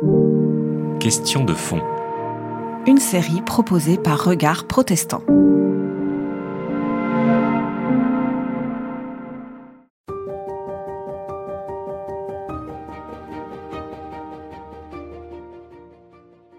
[0.00, 1.80] Question de fond.
[2.86, 5.24] Une série proposée par Regard Protestant.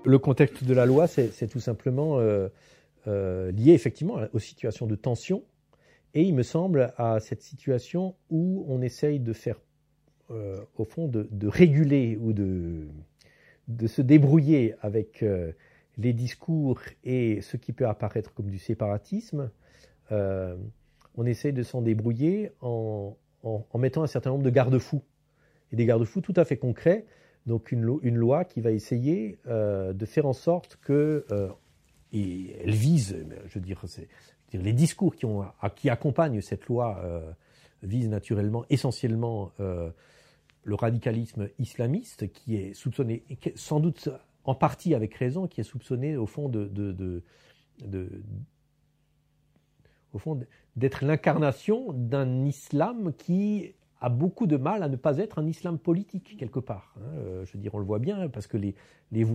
[0.03, 2.49] Le contexte de la loi, c'est tout simplement euh,
[3.07, 5.43] euh, lié effectivement aux situations de tension
[6.13, 9.61] et il me semble à cette situation où on essaye de faire,
[10.29, 12.85] euh, au fond, de, réguler ou de,
[13.69, 15.23] de se débrouiller avec
[15.97, 19.49] les discours et ce qui peut apparaître comme du séparatisme.
[20.11, 25.03] on essaye de s'en débrouiller en, en, mettant un certain nombre de garde-fous
[25.71, 27.05] et des garde-fous tout à fait concrets
[27.45, 31.49] donc une, loi qui va essayer euh, de faire en sorte que, euh,
[32.13, 33.83] et elle vise, je veux dire,
[34.53, 37.31] les discours qui, ont, qui accompagnent cette loi euh,
[37.81, 39.51] visent naturellement essentiellement
[40.69, 43.23] le radicalisme islamiste qui est soupçonné,
[43.55, 44.09] sans doute
[44.43, 46.91] en partie avec raison, qui est soupçonné au fond de, de,
[47.85, 48.23] de
[50.13, 50.39] au fond
[50.75, 55.77] d'être l'incarnation d'un islam qui a beaucoup de mal à ne pas être un islam
[55.77, 56.95] politique quelque part.
[56.97, 57.01] Hein.
[57.15, 58.75] Euh, je veux dire, on le voit bien parce que les,
[59.11, 59.25] les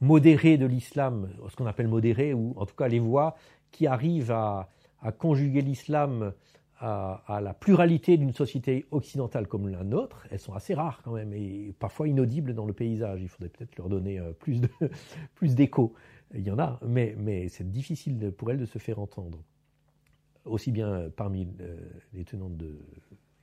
[0.00, 3.36] modérées de l'islam, ce qu'on appelle modérées, ou en tout cas les voies
[3.70, 4.68] qui arrivent à,
[5.00, 6.32] à conjuguer l'islam
[6.80, 11.32] à, la pluralité d'une société occidentale comme la nôtre, elles sont assez rares quand même
[11.32, 13.22] et parfois inaudibles dans le paysage.
[13.22, 14.68] Il faudrait peut-être leur donner euh, plus de
[15.34, 15.94] plus d'écho.
[16.34, 19.38] Il y en a, mais, mais c'est difficile pour elles de se faire entendre,
[20.44, 21.76] aussi bien parmi euh,
[22.12, 22.76] les tenantes de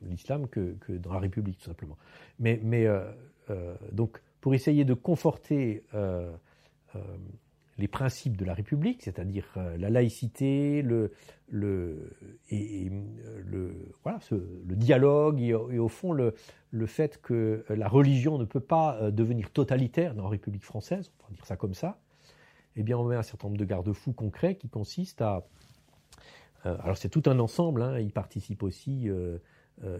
[0.09, 1.98] l'islam que, dans la République, tout simplement.
[2.40, 3.12] Mais, mais euh,
[3.50, 6.32] euh, donc, pour essayer de conforter euh,
[7.82, 9.46] les principes de la République, c'est-à-dire
[9.78, 11.12] la laïcité, le,
[11.50, 12.16] le,
[12.50, 16.36] le, voilà, le dialogue et, au fond le,
[16.70, 21.28] le fait que la religion ne peut pas devenir totalitaire dans la République française, on
[21.28, 22.00] va dire ça comme ça,
[22.76, 25.44] eh bien on met un certain nombre de garde-fous concrets qui consistent à...
[26.64, 29.38] alors c'est tout un ensemble, hein, il participe aussi euh,
[29.84, 29.97] euh,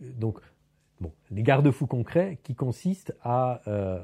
[0.00, 0.38] donc,
[1.00, 4.00] bon, les garde-fous concrets qui consistent à euh,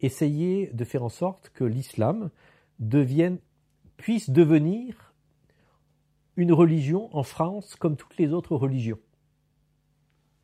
[0.00, 2.30] essayer de faire en sorte que l'islam
[2.78, 3.38] devienne,
[3.96, 5.12] puisse devenir
[6.36, 8.98] une religion en France comme toutes les autres religions.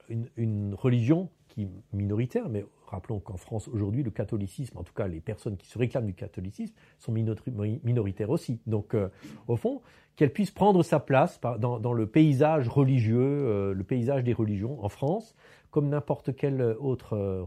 [0.09, 4.93] Une, une religion qui est minoritaire, mais Rappelons qu'en France, aujourd'hui, le catholicisme, en tout
[4.93, 8.61] cas les personnes qui se réclament du catholicisme, sont minoritaires aussi.
[8.67, 9.09] Donc, euh,
[9.49, 9.83] au fond,
[10.15, 14.89] qu'elle puisse prendre sa place dans, le paysage religieux, euh, le paysage des religions en
[14.89, 15.35] France,
[15.71, 17.47] comme n'importe quelle autre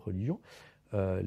[0.94, 1.22] euh,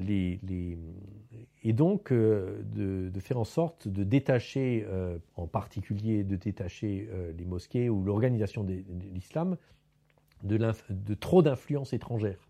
[1.63, 4.85] et donc de, faire en sorte de détacher,
[5.35, 9.57] en particulier de détacher les mosquées ou l'organisation de l'islam
[10.43, 12.49] de trop d'influence étrangère.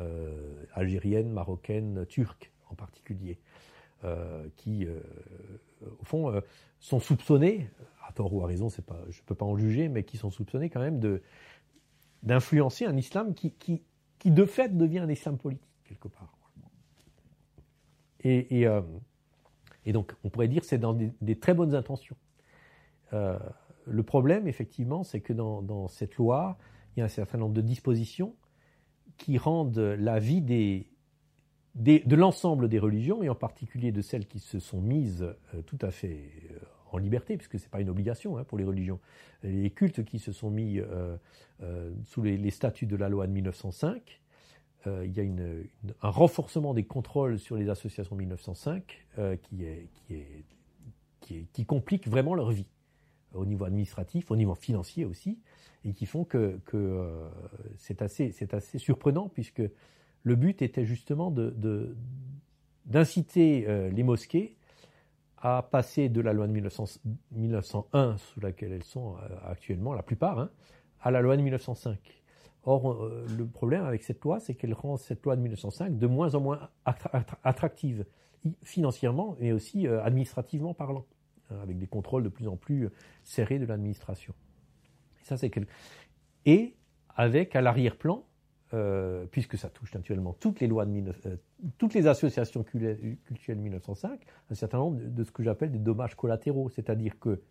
[0.00, 3.38] Euh, algérienne, marocaine, turque en particulier,
[4.04, 5.00] euh, qui, euh,
[6.00, 6.40] au fond,
[6.80, 7.68] sont soupçonnés,
[8.08, 10.70] à tort ou à raison, je ne peux pas en juger, mais qui sont soupçonnés
[10.70, 11.20] quand même
[12.22, 13.82] d'influencer un islam qui, qui,
[14.18, 16.32] qui, de fait, devient un islam politique, quelque part.
[18.24, 18.66] Et,
[19.84, 22.16] et, donc, on pourrait dire que c'est dans des, très bonnes intentions.
[23.12, 26.56] le problème, effectivement, c'est que dans, cette loi,
[26.94, 28.34] il y a un certain nombre de dispositions
[29.16, 34.60] qui rendent la vie de l'ensemble des religions, et en particulier de celles qui se
[34.60, 36.58] sont mises euh, tout à fait euh,
[36.92, 39.00] en liberté, puisque ce n'est pas une obligation hein, pour les religions,
[39.42, 40.80] les cultes qui se sont mis
[41.62, 44.21] euh, sous les, statuts de la loi de 1905,
[44.86, 45.24] il y a
[46.02, 49.06] un renforcement des contrôles sur les associations 1905
[49.42, 49.88] qui, est,
[51.20, 52.66] qui, qui, complique vraiment leur vie
[53.34, 55.38] au niveau administratif, au niveau financier aussi,
[55.84, 57.28] et qui font que, euh,
[57.76, 58.32] c'est assez,
[58.78, 59.62] surprenant puisque
[60.22, 61.34] le but était justement
[62.86, 64.56] d'inciter euh, les mosquées
[65.38, 70.38] à passer de la loi de 1901, sous laquelle elles sont euh, actuellement, la plupart,
[70.38, 70.50] hein,
[71.00, 72.21] à la loi de 1905.
[72.64, 76.34] Or, le problème avec cette loi, c'est qu'elle rend cette loi de 1905 de moins
[76.36, 76.70] en moins
[77.42, 78.04] attractive,
[78.62, 81.04] financièrement, mais aussi administrativement parlant.
[81.52, 82.88] Hein, avec des contrôles de plus en plus
[83.24, 84.34] serrés de l'administration.
[85.20, 85.50] Et ça, c'est
[86.46, 86.74] Et
[87.14, 88.24] avec à l'arrière-plan,
[88.74, 91.36] euh, puisque ça touche naturellement toutes les lois de euh,
[91.78, 94.20] toutes les associations culturelles de 1905,
[94.50, 97.42] un certain nombre de, ce que j'appelle des dommages collatéraux, c'est-à-dire que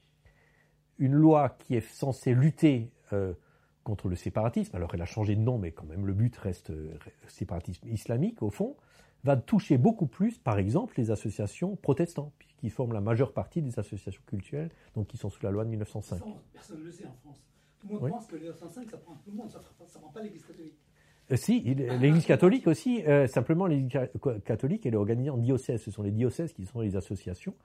[0.98, 3.34] une loi qui est censée lutter euh,
[3.84, 6.72] contre le séparatisme, alors elle a changé de nom, mais quand même le but reste
[7.28, 8.76] séparatisme islamique au fond,
[9.24, 13.80] va toucher beaucoup plus, par exemple, les associations protestantes, qui forment la majeure partie des
[13.80, 16.22] associations culturelles, donc qui sont sous la loi de 1905.
[16.54, 17.44] personne ne le sait en France.
[17.80, 20.12] Tout le monde pense que les 1905, ça prend tout le monde, ça ne prend
[20.12, 20.78] pas l'Église catholique.
[21.36, 23.92] si, l'Église catholique aussi, simplement l'Église
[24.46, 25.82] catholique, elle est organisée en diocèses.
[25.82, 27.56] Ce sont les diocèses qui sont les associations.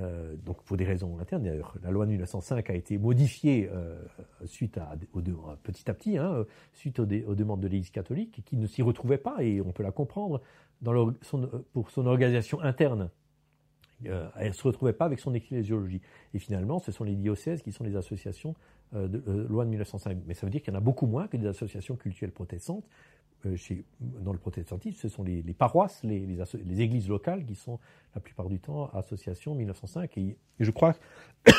[0.00, 1.42] Euh, donc pour des raisons internes.
[1.42, 4.02] D'ailleurs, la loi de 1905 a été modifiée euh,
[4.46, 4.96] suite à,
[5.62, 9.42] petit à petit, hein, suite aux, demandes de l'Église catholique, qui ne s'y retrouvait pas,
[9.42, 10.40] et on peut la comprendre,
[11.20, 13.10] son, pour son organisation interne.
[14.06, 16.00] Euh, elle ne se retrouvait pas avec son ecclésiologie.
[16.32, 18.54] Et finalement, ce sont les diocèses qui sont les associations
[18.94, 20.18] de loi de 1905.
[20.26, 22.84] Mais ça veut dire qu'il y en a beaucoup moins que des associations culturelles protestantes,
[23.46, 23.56] euh,
[24.00, 27.78] dans le protestantisme, ce sont les, paroisses, les, églises locales qui sont
[28.14, 30.16] la plupart du temps associations 1905.
[30.18, 30.94] Et, je crois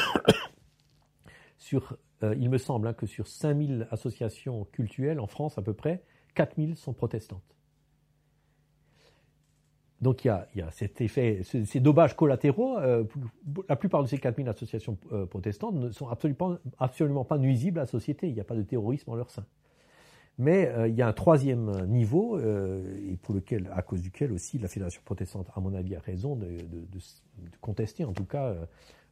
[1.58, 5.74] sur, euh, il me semble hein, que sur 5000 associations cultuelles en France à peu
[5.74, 6.04] près,
[6.36, 7.44] 4000 sont protestantes.
[10.02, 12.78] Donc il y a, cet effet, ces, dommages collatéraux.
[12.78, 13.06] Euh,
[13.70, 14.98] la plupart de ces 4000 associations
[15.30, 18.28] protestantes ne sont absolument, absolument pas nuisibles à la société.
[18.28, 19.46] Il n'y a pas de terrorisme en leur sein.
[20.40, 24.32] Mais euh, il y a un troisième niveau, euh, et pour lequel, à cause duquel
[24.32, 26.58] aussi la Fédération protestante, à mon avis, a raison de,
[27.62, 28.56] contester, en tout cas,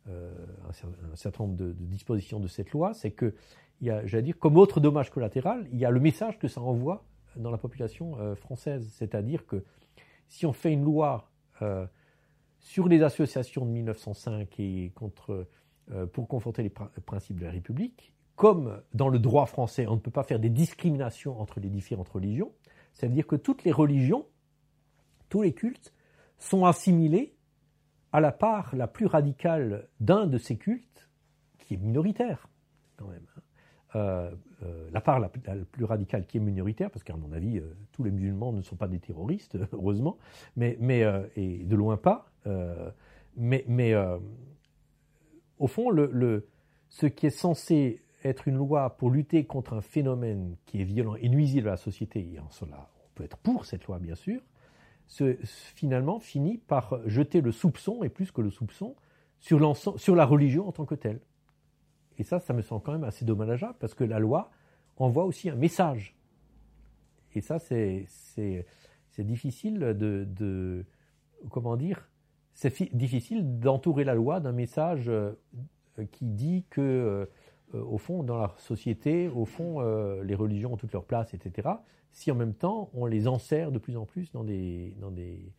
[0.09, 0.33] euh,
[0.67, 3.35] un, certain nombre de, dispositions de cette loi, c'est que,
[3.81, 7.03] j'allais dire, comme autre dommage collatéral, il y a le message que ça envoie
[7.35, 8.91] dans la population française.
[8.93, 9.63] C'est-à-dire que
[10.27, 11.31] si on fait une loi
[12.59, 15.47] sur les associations de 1905 et contre,
[16.13, 20.09] pour conforter les principes de la République, comme dans le droit français, on ne peut
[20.09, 22.51] pas faire des discriminations entre les différentes religions,
[22.91, 24.25] ça veut dire que toutes les religions,
[25.29, 25.93] tous les cultes,
[26.39, 27.35] sont assimilés
[28.11, 31.07] à la part la plus radicale d'un de ces cultes,
[31.59, 32.49] qui est minoritaire,
[32.97, 33.27] quand même.
[33.37, 33.41] Hein.
[33.93, 34.31] Euh,
[34.63, 38.03] euh, la part la, plus radicale qui est minoritaire, parce qu'à mon avis, euh, tous
[38.03, 40.17] les musulmans ne sont pas des terroristes, heureusement,
[40.55, 41.03] mais, mais
[41.35, 42.25] et de loin pas.
[43.37, 43.93] mais, mais
[45.59, 46.47] au fond, le, le,
[46.89, 51.15] ce qui est censé être une loi pour lutter contre un phénomène qui est violent
[51.15, 54.15] et nuisible à la société, et en cela on peut être pour cette loi bien
[54.15, 54.41] sûr,
[55.43, 58.95] finalement finit par jeter le soupçon, et plus que le soupçon,
[59.39, 61.19] sur, sur la religion en tant que telle.
[62.17, 64.51] Et ça, ça me semble quand même assez dommageable, parce que la loi
[64.97, 66.15] envoie aussi un message.
[67.33, 68.07] Et ça, c'est
[69.17, 70.85] difficile de, de,
[71.49, 72.09] Comment dire
[72.53, 75.33] C'est difficile d'entourer la loi d'un message euh,
[76.11, 77.25] qui dit que euh,
[77.79, 81.69] au fond, dans la société, au fond, euh, les religions ont toute leur place, etc.
[82.11, 85.53] Si en même temps, on les enserre de plus en plus dans des, dans des,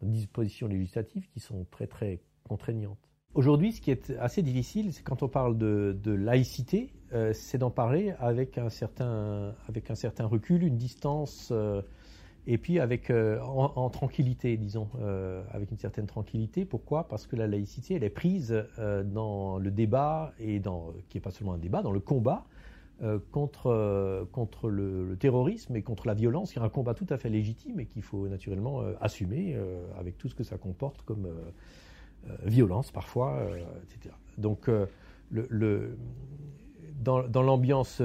[0.00, 3.10] dispositions législatives qui sont très, très contraignantes.
[3.34, 7.70] Aujourd'hui, ce qui est assez difficile, c'est quand on parle de, laïcité, euh, c'est d'en
[7.70, 11.52] parler avec un, certain, avec un certain recul, une distance
[12.50, 16.64] et puis avec euh, en, tranquillité, disons, euh, avec une certaine tranquillité.
[16.64, 17.06] Pourquoi?
[17.06, 21.20] Parce que la laïcité, elle est prise euh, dans le débat et dans, qui n'est
[21.20, 22.44] pas seulement un débat, dans le combat
[23.30, 27.28] contre contre le, terrorisme et contre la violence, qui est un combat tout à fait
[27.28, 29.56] légitime et qu'il faut naturellement assumer
[30.00, 31.28] avec tout ce que ça comporte comme
[32.42, 33.40] violence parfois,
[33.84, 34.12] etc.
[34.36, 35.96] Donc le, le,
[37.00, 38.02] dans, l'ambiance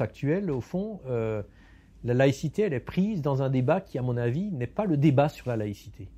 [0.00, 1.00] actuelle, au fond
[2.06, 4.96] la laïcité, elle est prise dans un débat qui, à mon avis, n'est pas le
[4.96, 6.08] débat sur la laïcité,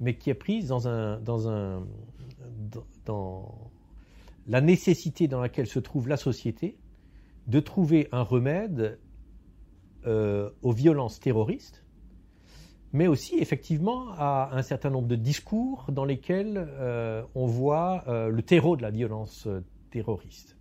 [0.00, 0.80] mais qui est prise dans,
[4.48, 6.76] la nécessité dans laquelle se trouve la société
[7.46, 8.98] de trouver un remède
[10.06, 11.84] euh, aux violences terroristes,
[12.92, 18.28] mais aussi effectivement à un certain nombre de discours dans lesquels euh, on voit euh,
[18.28, 19.48] le terreau de la violence
[19.90, 20.56] terroriste.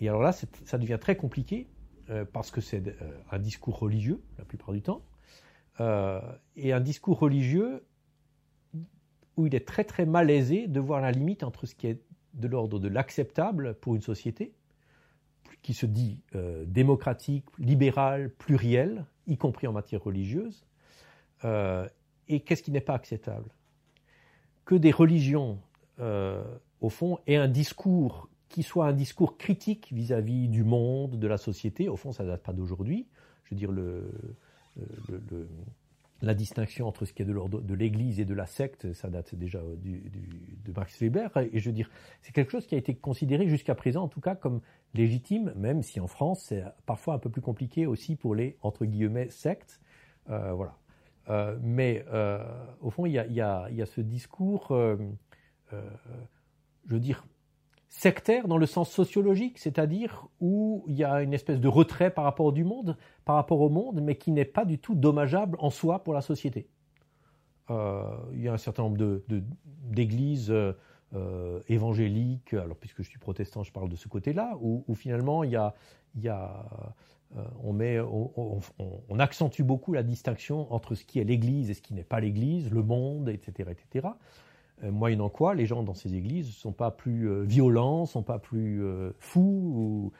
[0.00, 1.68] Et alors là, ça devient très compliqué
[2.32, 5.02] parce que c'est euh, un discours religieux la plupart du temps,
[5.80, 6.20] euh,
[6.56, 7.84] et un discours religieux
[9.36, 12.00] où il est très très malaisé de voir la limite entre ce qui est
[12.34, 14.52] de l'ordre de l'acceptable pour une société,
[15.62, 16.22] qui se dit
[16.66, 20.64] démocratique, libérale, plurielle, y compris en matière religieuse,
[21.44, 23.50] et qu'est-ce qui n'est pas acceptable?
[24.64, 25.58] Que des religions,
[25.98, 31.36] au fond, aient un discours qui soit un discours critique vis-à-vis du monde, de la
[31.36, 31.88] société.
[31.88, 33.06] Au fond, ça ne date pas d'aujourd'hui.
[33.44, 34.10] Je veux dire, le,
[36.22, 39.60] la distinction entre ce qui est de l'Église et de la secte, ça date déjà
[39.60, 41.30] de Max Weber.
[41.52, 41.90] Et je veux dire,
[42.22, 44.60] c'est quelque chose qui a été considéré jusqu'à présent, en tout cas, comme
[44.94, 48.86] légitime, même si en France, c'est parfois un peu plus compliqué aussi pour les, entre
[48.86, 49.80] guillemets, sectes.
[50.30, 50.76] Euh, voilà.
[51.28, 52.42] Euh, mais euh,
[52.80, 54.68] au fond, il y y, y a, ce discours,
[55.70, 55.76] je
[56.86, 57.26] veux dire,
[57.88, 62.24] sectaire dans le sens sociologique, c'est-à-dire où il y a une espèce de retrait par
[62.24, 65.70] rapport du monde, par rapport au monde, mais qui n'est pas du tout dommageable en
[65.70, 66.68] soi pour la société.
[67.70, 68.02] Euh,
[68.32, 69.20] il y a un certain nombre
[69.84, 70.72] d'églises euh,
[71.14, 75.50] euh, évangéliques, alors puisque je suis protestant, je parle de ce côté-là, où, finalement il
[75.52, 75.56] y
[76.28, 76.64] a,
[77.62, 81.94] on, met, on, accentue beaucoup la distinction entre ce qui est l'Église et ce qui
[81.94, 84.08] n'est pas l'Église, le monde, etc., etc.
[84.84, 88.06] Euh, moyennant quoi, les gens dans ces églises ne sont pas plus euh, violents, ne
[88.06, 90.12] sont pas plus euh, fous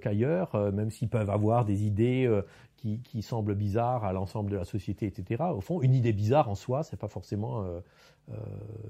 [0.00, 2.42] qu'ailleurs, même s'ils peuvent avoir des idées
[2.76, 5.44] qui, semblent bizarres à l'ensemble de la société, etc.
[5.54, 7.64] Au fond, une idée bizarre en soi, c'est pas forcément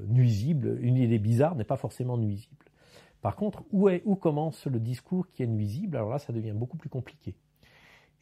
[0.07, 0.79] nuisible.
[0.81, 2.65] Une idée bizarre n'est pas forcément nuisible.
[3.23, 5.97] Par contre, où, est, où commence le discours qui est nuisible?
[5.97, 7.35] Alors là, ça devient beaucoup plus compliqué.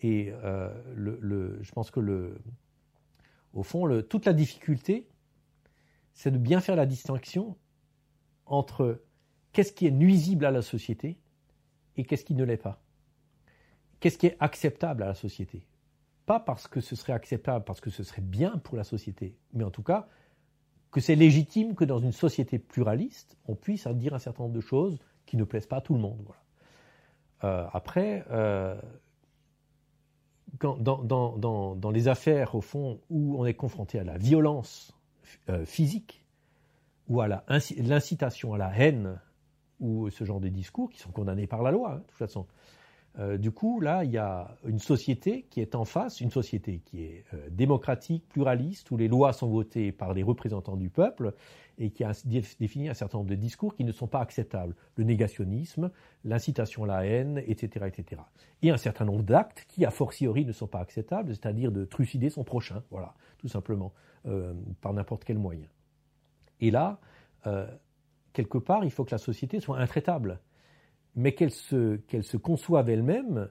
[0.01, 0.33] Et
[0.95, 2.39] le, je pense que le,
[3.53, 5.07] au fond, toute la difficulté,
[6.15, 7.57] c'est de bien faire la distinction
[8.47, 9.03] entre
[9.53, 11.19] qu'est-ce qui est nuisible à la société
[11.97, 12.81] et qu'est-ce qui ne l'est pas.
[14.01, 15.65] Qu'est-ce qui est acceptable à la société?
[16.27, 19.65] Pas parce que ce serait acceptable, parce que ce serait bien pour la société, mais
[19.65, 20.09] en tout cas
[20.91, 24.61] que c'est légitime que dans une société pluraliste, on puisse dire un certain nombre de
[24.61, 26.29] choses qui ne plaisent pas à tout le monde.
[27.45, 28.79] Euh, après, euh,
[30.61, 34.95] dans, les affaires, au fond, où on est confronté à la violence
[35.49, 36.25] euh, physique
[37.09, 39.21] ou à l'incitation à la haine
[39.81, 42.47] ou ce genre de discours qui sont condamnés par la loi, hein, de toute façon.
[43.19, 46.81] Euh, du coup, là, il y a une société qui est en face, une société
[46.85, 51.35] qui est euh, démocratique, pluraliste, où les lois sont votées par les représentants du peuple
[51.79, 54.75] et qui a défini un certain nombre de discours qui ne sont pas acceptables.
[54.97, 55.91] Le négationnisme,
[56.25, 58.23] l'incitation à la haine, etc., etc.
[58.63, 62.31] Et un certain nombre d'actes qui, a fortiori, ne sont pas acceptables, c'est-à-dire de trucider
[62.31, 63.93] son prochain, voilà, tout simplement.
[64.27, 65.67] Euh, par n'importe quel moyen.
[66.61, 67.01] Et là,
[68.33, 70.39] quelque part, il faut que la société soit intraitable,
[71.15, 73.49] mais qu'elle se, qu'elle se conçoive elle-même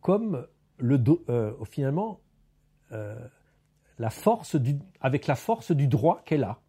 [0.00, 0.46] comme
[0.78, 2.20] le, euh, finalement
[3.98, 6.60] la force du, avec la force du droit qu'elle a,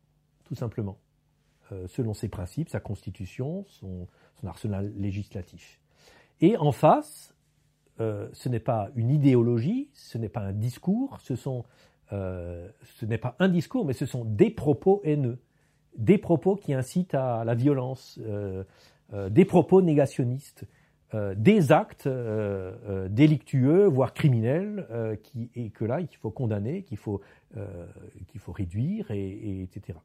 [0.43, 0.97] tout simplement,
[1.85, 4.07] selon ses principes, sa constitution, son,
[4.41, 5.79] son arsenal législatif.
[6.41, 7.35] Et en face,
[8.00, 11.63] ce n'est pas une idéologie, ce n'est pas un discours, ce sont
[12.13, 12.69] euh,
[13.00, 15.39] ce n'est pas un discours, mais ce sont des propos haineux,
[15.97, 18.63] des propos qui incitent à la violence, euh, euh,
[19.13, 20.65] des propos négationnistes,
[21.13, 22.09] des actes
[23.09, 27.21] délictueux, voire criminels, qui, et que là, il faut condamner, qu'il faut,
[28.27, 29.97] qu'il faut réduire, et, etc.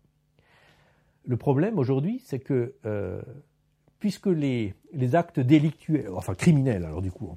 [1.25, 2.75] Le problème aujourd'hui, c'est que
[3.99, 7.35] puisque les, les, actes délictueux, enfin criminels, alors du coup,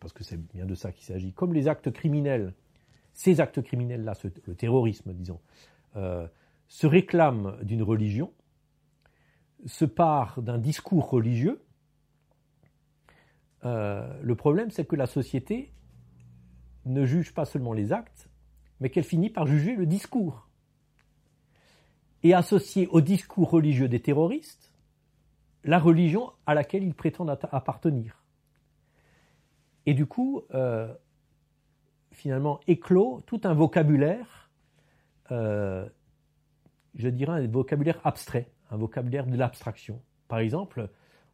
[0.00, 2.52] parce que c'est bien de ça qu'il s'agit, comme les actes criminels
[3.14, 4.14] ces actes criminels-là,
[4.46, 5.40] le terrorisme, disons,
[5.96, 6.26] euh,
[6.68, 8.32] se réclament d'une religion,
[9.66, 11.62] se part d'un discours religieux.
[13.64, 15.72] Euh, le problème, c'est que la société
[16.84, 18.28] ne juge pas seulement les actes,
[18.80, 20.48] mais qu'elle finit par juger le discours.
[22.24, 24.72] Et associer au discours religieux des terroristes
[25.64, 28.22] la religion à laquelle ils prétendent appartenir.
[29.86, 30.92] Et du coup, euh,
[32.10, 34.50] finalement éclos tout un vocabulaire,
[35.30, 35.88] euh,
[36.94, 40.00] je dirais un vocabulaire abstrait, un vocabulaire de l'abstraction.
[40.28, 40.88] Par exemple,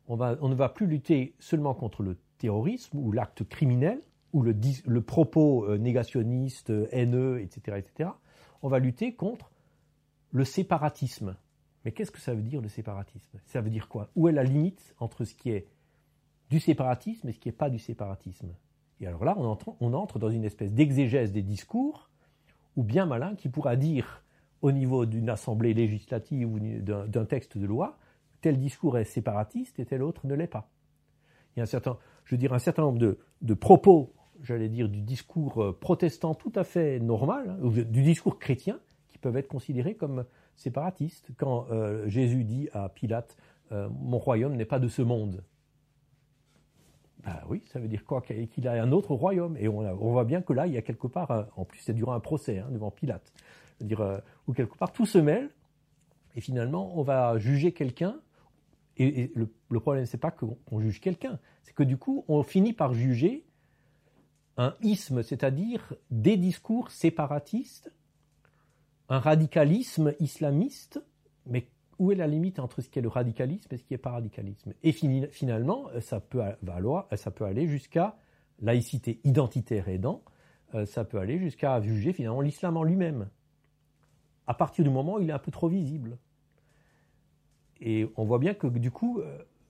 [0.09, 4.01] on, ne va plus lutter seulement contre le terrorisme ou l'acte criminel
[4.33, 8.11] ou le, propos euh, négationniste, haineux, etc., etc.
[8.63, 9.51] On va lutter contre
[10.33, 11.37] le séparatisme.
[11.85, 13.39] Mais qu'est-ce que ça veut dire le séparatisme?
[13.47, 14.11] Ça veut dire quoi?
[14.17, 15.69] Où est la limite entre ce qui est
[16.51, 18.55] du séparatisme et ce qui n'est pas du séparatisme?
[19.01, 22.11] Et alors là, on entre, on entre dans une espèce d'exégèse des discours,
[22.77, 24.25] ou bien malin qui pourra dire
[24.63, 27.99] au niveau d'une assemblée législative ou d'un texte de loi,
[28.41, 30.71] tel discours est séparatiste et tel autre ne l'est pas.
[31.55, 32.99] Il y a un certain, je veux dire, un certain nombre
[33.41, 34.13] de, propos,
[34.43, 39.19] j'allais dire, du discours euh, protestant tout à fait normal, hein, du discours chrétien, qui
[39.19, 40.25] peuvent être considérés comme
[40.57, 41.31] séparatistes.
[41.37, 43.37] Quand euh, Jésus dit à Pilate,
[43.73, 45.43] euh, mon royaume n'est pas de ce monde.
[47.25, 48.23] Ah oui, ça veut dire quoi?
[48.23, 49.57] Qu'il a un autre royaume.
[49.59, 52.13] Et on, voit bien que là, il y a quelque part, en plus c'est durant
[52.13, 53.33] un procès hein, devant Pilate,
[53.81, 55.51] dire, euh, où quelque part tout se mêle,
[56.35, 58.21] et finalement on va juger quelqu'un.
[58.97, 62.73] Et, le, le, problème, c'est pas qu'on juge quelqu'un, c'est que du coup, on finit
[62.73, 63.45] par juger
[64.57, 67.93] un isme, c'est-à-dire des discours séparatistes,
[69.09, 71.01] un radicalisme islamiste,
[71.47, 71.69] mais
[71.99, 74.11] où est la limite entre ce qui est le radicalisme et ce qui n'est pas
[74.11, 74.75] radicalisme?
[74.83, 78.17] Et finalement, ça peut, euh, ça peut aller jusqu'à
[78.61, 80.23] laïcité identitaire aidant,
[80.75, 83.29] euh, ça peut aller jusqu'à juger finalement l'islam en lui-même,
[84.49, 86.19] à partir du moment où il est un peu trop visible.
[87.81, 89.23] Et on voit bien que du coup,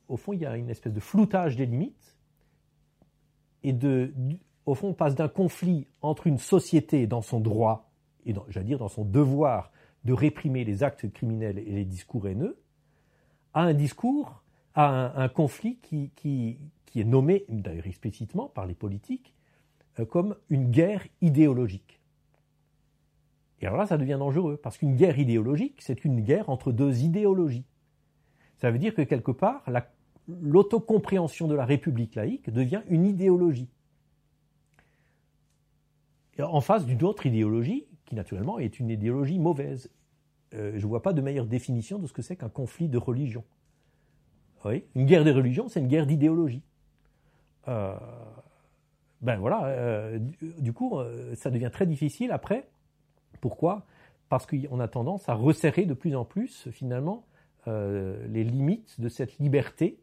[0.09, 2.17] au fond, il y a une espèce de floutage des limites,
[3.63, 4.15] et de,
[4.65, 7.91] au fond, on passe d'un conflit entre une société dans son droit,
[8.25, 9.71] et j'allais dire dans son devoir
[10.05, 12.59] de réprimer les actes criminels et les discours haineux,
[13.53, 14.43] à un discours
[14.75, 16.57] à un, conflit qui, qui,
[16.95, 19.35] est nommé, d'ailleurs explicitement par les politiques,
[19.99, 21.98] euh, comme une guerre idéologique.
[23.61, 27.03] Et alors là, ça devient dangereux, parce qu'une guerre idéologique, c'est une guerre entre deux
[27.03, 27.65] idéologies.
[28.59, 29.65] Ça veut dire que quelque part,
[30.29, 33.69] l'autocompréhension de la République laïque devient une idéologie.
[36.41, 39.91] En face d'une autre idéologie, qui naturellement est une idéologie mauvaise.
[40.55, 42.97] Euh, je ne vois pas de meilleure définition de ce que c'est qu'un conflit de
[42.97, 43.45] religion.
[44.65, 46.63] Oui, une guerre de religion, c'est une guerre d'idéologie.
[47.69, 47.95] Euh,
[49.21, 50.19] ben voilà, euh,
[50.59, 50.99] du, coup,
[51.35, 52.69] ça devient très difficile après.
[53.41, 53.87] Pourquoi?
[54.29, 57.25] Parce qu'on a tendance à resserrer de plus en plus, finalement,
[57.67, 60.01] les limites de cette liberté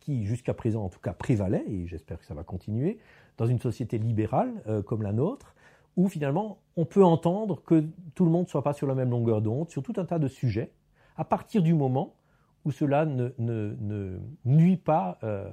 [0.00, 2.98] qui, jusqu'à présent, en tout cas, prévalait, et j'espère que ça va continuer,
[3.36, 4.52] dans une société libérale
[4.86, 5.54] comme la nôtre,
[5.96, 9.10] où finalement on peut entendre que tout le monde ne soit pas sur la même
[9.10, 10.72] longueur d'onde sur tout un tas de sujets,
[11.16, 12.14] à partir du moment
[12.64, 15.48] où cela ne, nuit pas euh,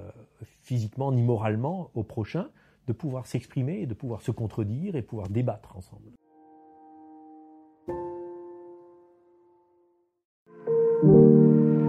[0.62, 2.48] physiquement ni moralement au prochain,
[2.86, 6.10] de pouvoir s'exprimer et de pouvoir se contredire et pouvoir débattre ensemble.